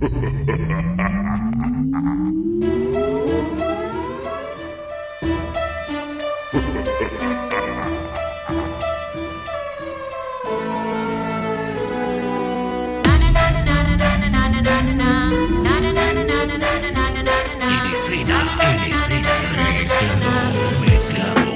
[0.00, 0.06] En
[17.92, 19.28] escena, en escena,
[19.80, 21.47] mezclando, mezclando.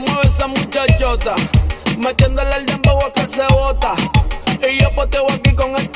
[0.00, 1.34] mueve esa muchachota.
[1.98, 3.94] Metiéndole el dembow a que se bota.
[4.68, 5.87] Y yo poteo aquí con el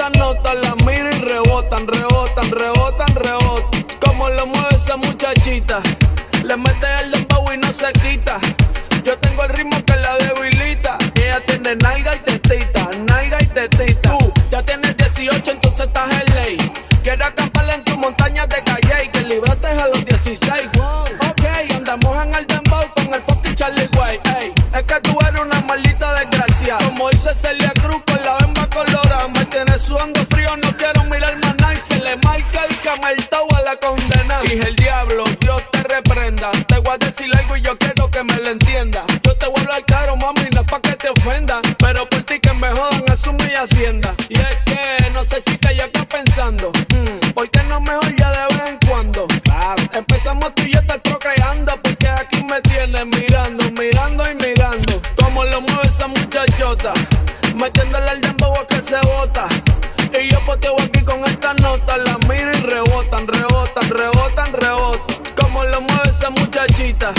[27.22, 29.28] dice Celia Cruz con la bamba colorada.
[29.28, 31.74] Me tiene sudando frío, no quiero mirar más nada.
[31.74, 34.40] Y se le marca el camartao a la condena.
[34.42, 36.50] Dije el diablo, Dios te reprenda.
[36.66, 39.04] Te voy a decir algo y yo quiero que me lo entienda.
[39.22, 41.60] Yo te voy a hablar caro, mami, no es pa' que te ofenda.
[41.78, 44.14] Pero por ti que me jodan, eso es mi hacienda.
[44.28, 46.72] Y es que, no sé, chica, yo acá pensando.
[46.88, 49.26] Mm, ¿Por qué no mejor ya de vez en cuando?
[49.94, 50.81] Empezamos tú y yo
[56.72, 56.92] idiota.
[57.56, 59.46] Metiéndole al dembow a que se bota.
[60.18, 61.96] Y yo poteo aquí con esta nota.
[61.98, 65.34] La miro y rebotan, rebotan, rebotan, rebotan.
[65.36, 67.12] Como lo mueve esa muchachita.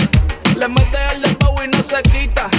[0.55, 2.49] Le mete al dembow y no se quita.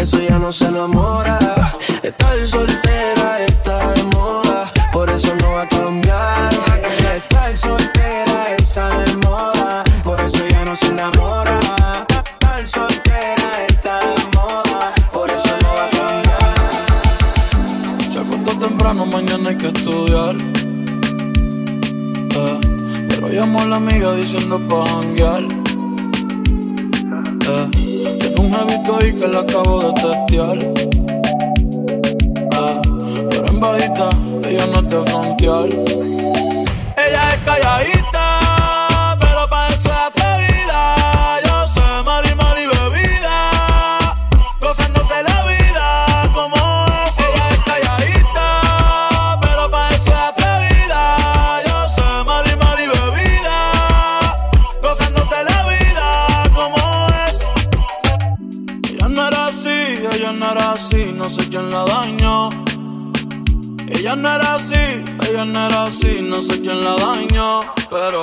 [0.00, 1.38] eso ya no se enamora.
[2.02, 6.50] Estar soltera está de moda, por eso no va a cambiar.
[7.16, 11.60] Estar soltera está de moda, por eso ya no se enamora.
[12.08, 16.54] Estar soltera está de moda, por eso no va a cambiar.
[18.10, 20.36] Se acostó temprano, mañana hay que estudiar.
[22.36, 22.60] Eh,
[23.08, 25.42] pero llamó a la amiga diciendo pa' janguear.
[27.48, 27.79] Eh,
[29.06, 30.58] y que la acabo de testear.
[32.52, 32.80] Ah,
[33.30, 34.10] pero en bajita,
[34.48, 35.68] ella no es de frontear.
[36.96, 38.39] Ella es calladita
[65.40, 68.22] canción era así, no sé quién la dañó, pero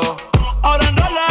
[0.62, 1.27] ahora en realidad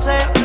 [0.00, 0.39] sé.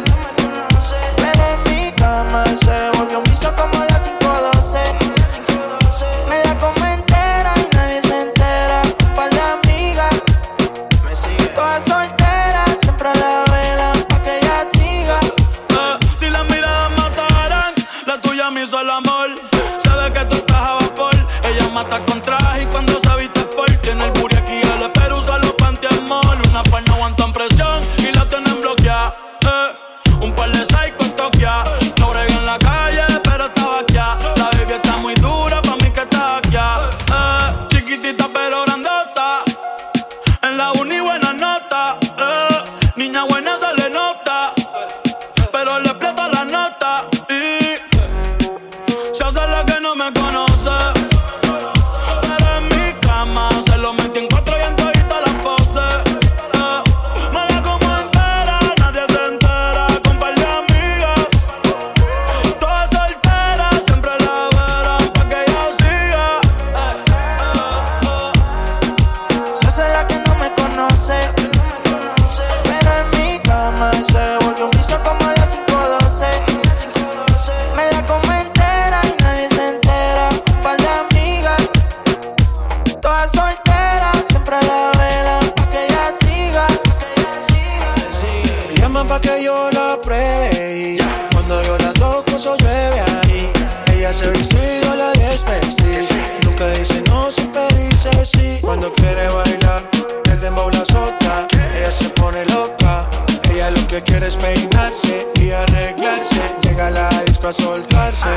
[103.95, 106.42] que quiere peinarse y arreglarse.
[106.64, 108.28] Llega a la disco a soltarse.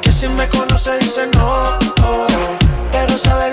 [0.00, 2.26] Que si me conoce dice no, oh,
[2.90, 3.51] pero sabe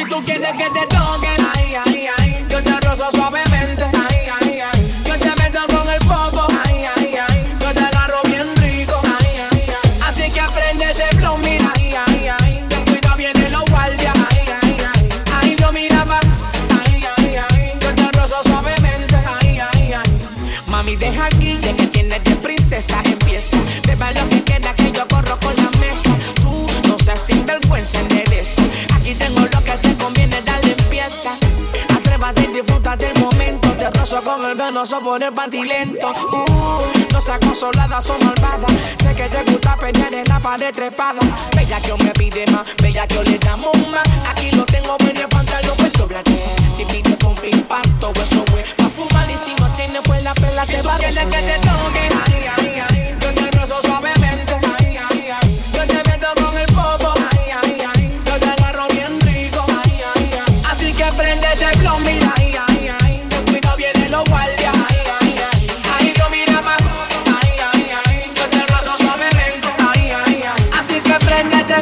[0.00, 4.60] Si tú quieres que te toquen, ay, ay, ay, yo te rozo suavemente, ay, ay,
[4.60, 4.94] ay.
[5.04, 7.56] Yo te meto con el popo, ay, ay, ay.
[7.60, 10.00] Yo te agarro bien rico, ay, ay, ay.
[10.00, 12.64] Así que aprende de flow, mira, ay, ay, ay.
[12.70, 15.08] Ten cuidado, vienen los guardias, ay, ay, ay.
[15.34, 16.24] Ay, yo mira más,
[16.86, 17.72] ay, ay, ay.
[17.80, 20.10] Yo te rozo suavemente, ay, ay, ay.
[20.66, 23.58] Mami, deja aquí, ya que tienes de princesa, empieza.
[23.86, 26.08] Beba lo que queda, que yo corro con la mesa.
[26.40, 28.62] Tú no seas sinvergüenza, endereza.
[29.00, 31.30] Aquí tengo lo que te conviene, dale empieza.
[31.96, 33.70] Atrévate y disfruta del momento.
[33.72, 36.10] Te rozo con el venoso por el panty lento.
[36.10, 38.66] Uh, no seas consolada, son malvada.
[39.02, 41.20] Sé que te gusta pelear en la pared trepada.
[41.56, 44.06] Bella que me pide más, bella que le damos más.
[44.28, 46.38] Aquí lo tengo en el pantalón, pues doblate.
[46.76, 49.30] Si pide con impacto, eso fue pa' fumar.
[49.30, 52.29] Y si no tiene, pues la pela se va a que te toque,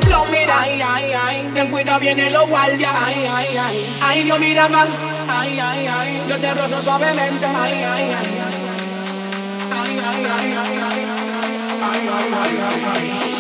[0.03, 1.51] flow, mira, ay, ay, ay.
[1.55, 2.01] Ten cuidado,
[2.33, 3.97] los guardias, ay, ay, ay.
[4.03, 4.89] Ay, yo mira más,
[5.29, 6.23] ay, ay, ay.
[6.29, 8.29] Yo te rozo suavemente, ay, ay, ay.
[9.71, 11.01] Ay, ay, ay, ay, ay.
[11.91, 13.38] Ay, ay, ay, ay, ay.